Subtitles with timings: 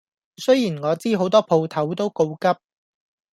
[0.37, 2.59] 雖然我知好多鋪頭都告急